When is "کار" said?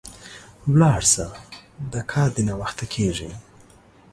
2.11-2.29